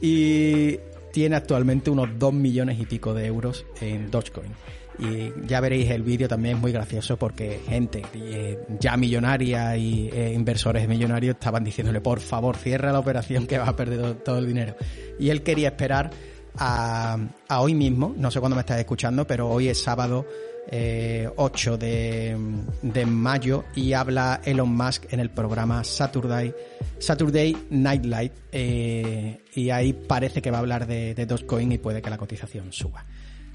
y 0.00 0.78
tiene 1.12 1.36
actualmente 1.36 1.90
unos 1.90 2.08
2 2.18 2.32
millones 2.32 2.80
y 2.80 2.86
pico 2.86 3.14
de 3.14 3.26
euros 3.26 3.66
en 3.80 4.10
Dogecoin. 4.10 4.52
Y 4.98 5.32
ya 5.46 5.60
veréis 5.60 5.90
el 5.90 6.02
vídeo 6.02 6.28
también 6.28 6.56
es 6.56 6.60
muy 6.60 6.70
gracioso 6.70 7.16
porque 7.16 7.60
gente 7.66 8.02
eh, 8.14 8.58
ya 8.78 8.96
millonaria 8.96 9.76
y 9.76 10.10
eh, 10.12 10.32
inversores 10.34 10.86
millonarios 10.86 11.34
estaban 11.34 11.64
diciéndole 11.64 12.00
por 12.02 12.20
favor 12.20 12.56
cierra 12.56 12.92
la 12.92 12.98
operación 12.98 13.46
que 13.46 13.58
vas 13.58 13.68
a 13.68 13.76
perder 13.76 14.16
todo 14.16 14.38
el 14.38 14.46
dinero. 14.46 14.76
Y 15.18 15.30
él 15.30 15.42
quería 15.42 15.68
esperar 15.68 16.10
a, 16.58 17.16
hoy 17.58 17.74
mismo, 17.74 18.14
no 18.16 18.30
sé 18.30 18.40
cuándo 18.40 18.56
me 18.56 18.60
estás 18.60 18.78
escuchando, 18.78 19.26
pero 19.26 19.48
hoy 19.48 19.68
es 19.68 19.82
sábado 19.82 20.26
8 21.36 21.78
eh, 21.80 22.36
de, 22.82 23.06
mayo 23.06 23.64
y 23.74 23.92
habla 23.94 24.40
Elon 24.44 24.74
Musk 24.74 25.12
en 25.12 25.20
el 25.20 25.30
programa 25.30 25.82
Saturday, 25.82 26.54
Saturday 26.98 27.56
Night 27.70 28.04
Light 28.04 28.32
eh, 28.52 29.44
y 29.54 29.70
ahí 29.70 29.92
parece 29.92 30.40
que 30.40 30.50
va 30.50 30.58
a 30.58 30.60
hablar 30.60 30.86
de, 30.86 31.14
de 31.14 31.26
Dogecoin 31.26 31.72
y 31.72 31.78
puede 31.78 32.00
que 32.00 32.10
la 32.10 32.18
cotización 32.18 32.72
suba. 32.72 33.04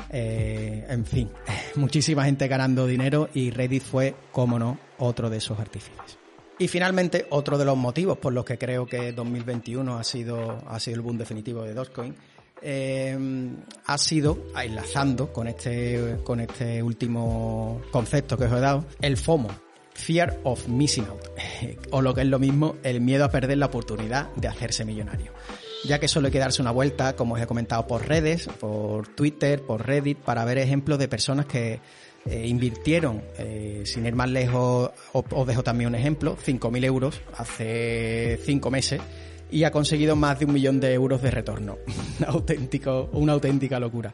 Eh, 0.10 0.86
en 0.90 1.06
fin, 1.06 1.30
muchísima 1.76 2.26
gente 2.26 2.48
ganando 2.48 2.86
dinero 2.86 3.30
y 3.34 3.52
Reddit 3.52 3.84
fue, 3.84 4.16
como 4.32 4.60
no, 4.60 4.80
otro 5.00 5.30
de 5.30 5.38
esos 5.38 5.60
artífices. 5.60 6.18
Y 6.60 6.68
finalmente, 6.68 7.28
otro 7.30 7.58
de 7.58 7.66
los 7.66 7.78
motivos 7.78 8.18
por 8.18 8.34
los 8.34 8.44
que 8.44 8.58
creo 8.58 8.88
que 8.88 9.12
2021 9.12 9.98
ha 9.98 10.04
sido, 10.04 10.64
ha 10.68 10.80
sido 10.80 10.96
el 10.96 11.02
boom 11.02 11.18
definitivo 11.18 11.62
de 11.62 11.74
Dogecoin 11.74 12.16
eh, 12.62 13.18
ha 13.86 13.98
sido, 13.98 14.38
enlazando 14.62 15.32
con 15.32 15.48
este, 15.48 16.18
con 16.24 16.40
este 16.40 16.82
último 16.82 17.82
concepto 17.92 18.38
que 18.38 18.46
os 18.46 18.52
he 18.52 18.60
dado, 18.60 18.86
el 19.02 19.18
FOMO, 19.18 19.50
Fear 19.94 20.42
of 20.44 20.68
Missing 20.68 21.06
Out, 21.06 21.22
o 21.92 22.02
lo 22.02 22.14
que 22.14 22.22
es 22.22 22.28
lo 22.28 22.40
mismo, 22.40 22.76
el 22.84 23.02
miedo 23.02 23.26
a 23.26 23.30
perder 23.30 23.58
la 23.58 23.66
oportunidad 23.66 24.34
de 24.36 24.48
hacerse 24.48 24.86
millonario. 24.86 25.32
Ya 25.86 26.00
que 26.00 26.08
solo 26.08 26.28
hay 26.28 26.32
que 26.32 26.40
darse 26.40 26.62
una 26.62 26.72
vuelta, 26.72 27.16
como 27.16 27.36
os 27.36 27.42
he 27.42 27.48
comentado, 27.48 27.86
por 27.88 28.08
redes, 28.08 28.48
por 28.60 29.08
Twitter, 29.08 29.62
por 29.62 29.86
Reddit, 29.86 30.18
para 30.18 30.44
ver 30.46 30.58
ejemplos 30.58 31.00
de 31.00 31.08
personas 31.08 31.46
que 31.46 31.80
eh, 32.26 32.48
invirtieron, 32.48 33.24
eh, 33.38 33.84
sin 33.86 34.06
ir 34.06 34.16
más 34.16 34.30
lejos, 34.30 34.92
os, 35.14 35.48
dejo 35.48 35.64
también 35.64 35.90
un 35.90 35.96
ejemplo, 35.96 36.36
5.000 36.38 36.84
euros 36.84 37.22
hace 37.36 38.40
5 38.44 38.72
meses 38.72 39.02
y 39.52 39.64
ha 39.64 39.72
conseguido 39.72 40.16
más 40.16 40.40
de 40.40 40.46
un 40.46 40.54
millón 40.54 40.80
de 40.80 40.94
euros 40.94 41.22
de 41.22 41.32
retorno. 41.32 41.78
Auténtico, 42.28 43.10
una 43.14 43.34
auténtica 43.34 43.80
locura. 43.80 44.14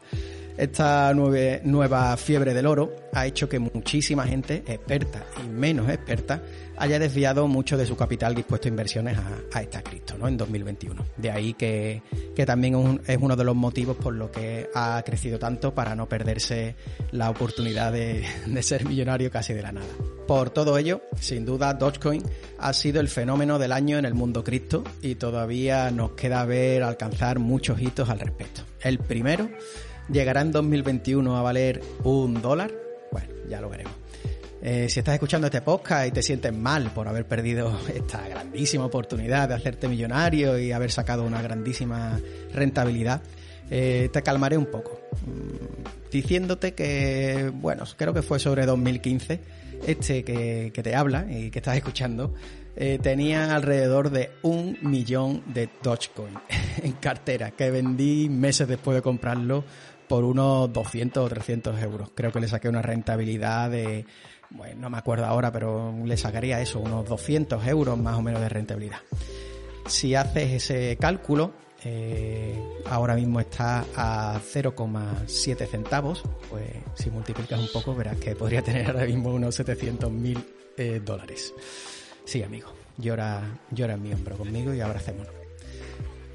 Esta 0.56 1.12
nueva 1.12 2.16
fiebre 2.16 2.54
del 2.54 2.66
oro 2.66 2.94
ha 3.12 3.26
hecho 3.26 3.48
que 3.48 3.58
muchísima 3.58 4.24
gente, 4.24 4.62
experta 4.66 5.24
y 5.44 5.48
menos 5.48 5.88
experta, 5.88 6.42
haya 6.76 7.00
desviado 7.00 7.48
mucho 7.48 7.76
de 7.76 7.84
su 7.84 7.96
capital 7.96 8.36
dispuesto 8.36 8.68
a 8.68 8.70
inversiones 8.70 9.18
a, 9.52 9.60
esta 9.60 9.82
cripto, 9.82 10.16
¿no? 10.16 10.28
En 10.28 10.36
2021. 10.36 11.04
De 11.16 11.30
ahí 11.32 11.54
que, 11.54 12.02
también 12.46 13.00
es 13.04 13.18
uno 13.20 13.34
de 13.34 13.44
los 13.44 13.56
motivos 13.56 13.96
por 13.96 14.14
lo 14.14 14.30
que 14.30 14.70
ha 14.74 15.02
crecido 15.04 15.40
tanto 15.40 15.74
para 15.74 15.96
no 15.96 16.08
perderse 16.08 16.76
la 17.10 17.30
oportunidad 17.30 17.92
de, 17.92 18.24
de 18.46 18.62
ser 18.62 18.84
millonario 18.84 19.32
casi 19.32 19.54
de 19.54 19.62
la 19.62 19.72
nada. 19.72 19.86
Por 20.26 20.50
todo 20.50 20.78
ello, 20.78 21.02
sin 21.20 21.44
duda, 21.44 21.74
Dogecoin 21.74 22.22
ha 22.58 22.72
sido 22.72 23.00
el 23.00 23.08
fenómeno 23.08 23.58
del 23.58 23.72
año 23.72 23.98
en 23.98 24.04
el 24.04 24.14
mundo 24.14 24.42
cripto 24.42 24.84
y 25.02 25.16
todavía 25.16 25.90
nos 25.90 26.12
queda 26.12 26.44
ver 26.44 26.82
alcanzar 26.82 27.38
muchos 27.38 27.80
hitos 27.80 28.08
al 28.08 28.20
respecto. 28.20 28.62
El 28.80 28.98
primero 28.98 29.48
¿Llegará 30.08 30.42
en 30.42 30.52
2021 30.52 31.36
a 31.36 31.42
valer 31.42 31.80
un 32.02 32.42
dólar? 32.42 32.70
Bueno, 33.10 33.28
ya 33.48 33.60
lo 33.60 33.70
veremos. 33.70 33.94
Eh, 34.62 34.88
si 34.88 34.98
estás 35.00 35.14
escuchando 35.14 35.46
este 35.46 35.62
podcast 35.62 36.08
y 36.08 36.10
te 36.10 36.22
sientes 36.22 36.52
mal 36.52 36.90
por 36.90 37.08
haber 37.08 37.26
perdido 37.26 37.78
esta 37.94 38.26
grandísima 38.28 38.84
oportunidad 38.84 39.48
de 39.48 39.54
hacerte 39.54 39.88
millonario 39.88 40.58
y 40.58 40.72
haber 40.72 40.90
sacado 40.90 41.24
una 41.24 41.40
grandísima 41.40 42.18
rentabilidad, 42.52 43.22
eh, 43.70 44.08
te 44.12 44.22
calmaré 44.22 44.56
un 44.56 44.66
poco. 44.66 45.00
Mm, 45.26 46.10
diciéndote 46.10 46.74
que, 46.74 47.50
bueno, 47.54 47.84
creo 47.96 48.14
que 48.14 48.22
fue 48.22 48.38
sobre 48.38 48.66
2015, 48.66 49.40
este 49.86 50.24
que, 50.24 50.70
que 50.72 50.82
te 50.82 50.94
habla 50.94 51.26
y 51.28 51.50
que 51.50 51.58
estás 51.58 51.76
escuchando, 51.76 52.34
eh, 52.76 52.98
tenía 53.00 53.54
alrededor 53.54 54.10
de 54.10 54.30
un 54.42 54.76
millón 54.82 55.42
de 55.46 55.68
Dogecoin 55.82 56.34
en 56.82 56.92
cartera, 56.92 57.52
que 57.52 57.70
vendí 57.70 58.28
meses 58.28 58.66
después 58.66 58.96
de 58.96 59.02
comprarlo 59.02 59.64
por 60.08 60.24
unos 60.24 60.72
200 60.72 61.24
o 61.24 61.28
300 61.28 61.82
euros. 61.82 62.10
Creo 62.14 62.32
que 62.32 62.40
le 62.40 62.48
saqué 62.48 62.68
una 62.68 62.82
rentabilidad 62.82 63.70
de, 63.70 64.06
bueno, 64.50 64.82
no 64.82 64.90
me 64.90 64.98
acuerdo 64.98 65.24
ahora, 65.24 65.52
pero 65.52 65.94
le 66.04 66.16
sacaría 66.16 66.60
eso, 66.60 66.80
unos 66.80 67.08
200 67.08 67.64
euros 67.66 67.98
más 67.98 68.16
o 68.16 68.22
menos 68.22 68.40
de 68.40 68.48
rentabilidad. 68.48 68.98
Si 69.86 70.14
haces 70.14 70.52
ese 70.52 70.96
cálculo, 71.00 71.52
eh, 71.84 72.58
ahora 72.86 73.14
mismo 73.14 73.40
está 73.40 73.84
a 73.94 74.40
0,7 74.40 75.66
centavos, 75.66 76.22
pues 76.50 76.70
si 76.94 77.10
multiplicas 77.10 77.60
un 77.60 77.68
poco 77.72 77.94
verás 77.94 78.16
que 78.16 78.34
podría 78.34 78.62
tener 78.64 78.86
ahora 78.86 79.04
mismo 79.04 79.32
unos 79.32 79.54
700 79.54 80.10
mil 80.10 80.42
eh, 80.76 81.00
dólares. 81.04 81.52
Sí, 82.24 82.42
amigo, 82.42 82.72
llora, 82.96 83.60
llora 83.70 83.94
en 83.94 84.02
mi 84.02 84.12
hombro 84.12 84.36
conmigo 84.36 84.72
y 84.72 84.80
abracémonos. 84.80 85.32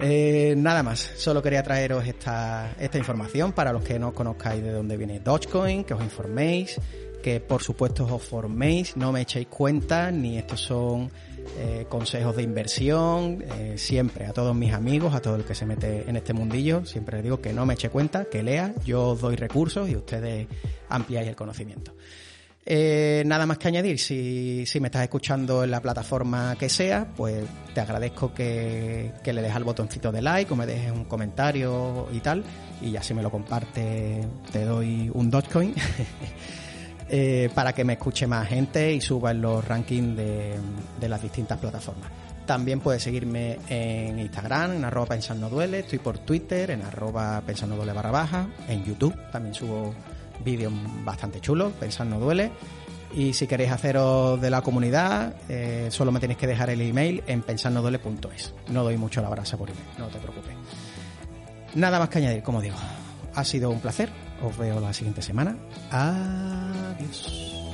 Eh, 0.02 0.54
nada 0.56 0.82
más, 0.82 1.00
solo 1.18 1.42
quería 1.42 1.62
traeros 1.62 2.06
esta, 2.08 2.74
esta 2.80 2.98
información 2.98 3.52
para 3.52 3.74
los 3.74 3.84
que 3.84 4.00
no 4.00 4.14
conozcáis 4.14 4.64
de 4.64 4.72
dónde 4.72 4.96
viene 4.96 5.20
Dogecoin, 5.20 5.84
que 5.84 5.94
os 5.94 6.02
informéis, 6.02 6.80
que 7.22 7.42
por 7.42 7.64
supuesto 7.64 8.06
os 8.06 8.24
forméis, 8.24 8.96
no 8.96 9.12
me 9.12 9.22
echéis 9.22 9.48
cuenta, 9.48 10.10
ni 10.10 10.38
estos 10.38 10.62
son 10.62 11.12
eh, 11.58 11.86
consejos 11.90 12.36
de 12.36 12.44
inversión, 12.44 13.44
eh, 13.58 13.76
siempre 13.78 14.26
a 14.26 14.34
todos 14.34 14.56
mis 14.56 14.74
amigos, 14.74 15.14
a 15.14 15.22
todo 15.22 15.36
el 15.36 15.44
que 15.44 15.56
se 15.56 15.66
mete 15.66 16.10
en 16.10 16.16
este 16.16 16.34
mundillo, 16.34 16.86
siempre 16.86 17.18
les 17.18 17.24
digo 17.24 17.42
que 17.42 17.54
no 17.54 17.66
me 17.66 17.74
eche 17.74 17.90
cuenta, 17.90 18.26
que 18.26 18.44
lea, 18.44 18.74
yo 18.86 19.10
os 19.10 19.22
doy 19.22 19.36
recursos 19.36 19.90
y 19.90 19.96
ustedes 19.96 20.48
ampliáis 20.90 21.28
el 21.28 21.36
conocimiento. 21.36 21.94
Eh, 22.66 23.24
nada 23.26 23.46
más 23.46 23.58
que 23.58 23.68
añadir, 23.68 24.00
si, 24.00 24.66
si, 24.66 24.80
me 24.80 24.90
estás 24.90 25.02
escuchando 25.02 25.64
en 25.64 25.72
la 25.72 25.82
plataforma 25.82 26.56
que 26.60 26.70
sea, 26.70 27.08
pues 27.16 27.46
te 27.74 27.82
agradezco 27.82 28.34
que, 28.34 29.12
que 29.24 29.34
le 29.34 29.42
dejes 29.42 29.56
al 29.56 29.64
botoncito 29.64 30.12
de 30.12 30.22
like 30.22 30.54
o 30.54 30.56
me 30.56 30.68
dejes 30.68 30.92
un 30.92 31.06
comentario 31.06 32.08
y 32.14 32.20
tal, 32.20 32.44
y 32.82 32.92
ya 32.92 33.02
si 33.02 33.14
me 33.14 33.24
lo 33.24 33.32
comparte 33.32 34.22
te 34.52 34.66
doy 34.66 35.10
un 35.14 35.32
Dogecoin. 35.32 35.74
eh, 37.10 37.50
para 37.54 37.74
que 37.74 37.84
me 37.84 37.94
escuche 37.94 38.28
más 38.28 38.48
gente 38.48 38.94
y 38.94 39.02
suba 39.02 39.32
en 39.32 39.42
los 39.42 39.66
rankings 39.68 40.16
de, 40.16 40.56
de 41.00 41.10
las 41.10 41.22
distintas 41.22 41.58
plataformas. 41.58 42.10
También 42.46 42.80
puedes 42.80 43.04
seguirme 43.04 43.60
en 43.70 44.18
Instagram, 44.18 44.74
en 44.74 44.86
arroba 44.86 45.06
pensando 45.06 45.50
duele, 45.50 45.80
estoy 45.80 46.00
por 46.00 46.18
Twitter, 46.18 46.72
en 46.72 46.82
arroba 46.82 47.42
pensando 47.46 47.76
duele 47.76 47.94
barra 47.94 48.10
baja, 48.12 48.48
en 48.68 48.84
YouTube 48.84 49.16
también 49.32 49.54
subo 49.54 49.94
vídeos 50.44 50.74
bastante 51.04 51.42
chulos, 51.42 51.74
pensando 51.74 52.18
duele. 52.20 52.52
Y 53.14 53.34
si 53.34 53.48
queréis 53.48 53.72
haceros 53.72 54.40
de 54.40 54.50
la 54.50 54.62
comunidad, 54.62 55.34
eh, 55.50 55.88
solo 55.90 56.12
me 56.12 56.20
tenéis 56.20 56.38
que 56.38 56.48
dejar 56.48 56.70
el 56.70 56.82
email 56.82 57.24
en 57.28 57.42
pensandoduele.es. 57.42 58.54
No 58.70 58.84
doy 58.84 58.98
mucho 58.98 59.22
la 59.22 59.30
brasa 59.30 59.58
por 59.58 59.70
email, 59.70 59.86
no 59.98 60.08
te 60.08 60.20
preocupes. 60.20 60.54
Nada 61.76 62.00
más 62.00 62.10
que 62.10 62.20
añadir, 62.20 62.44
como 62.44 62.62
digo. 62.62 62.78
Ha 63.34 63.44
sido 63.44 63.70
un 63.70 63.80
placer. 63.80 64.10
Os 64.42 64.56
veo 64.58 64.80
la 64.80 64.94
siguiente 64.94 65.22
semana. 65.22 65.56
Adiós. 65.92 67.69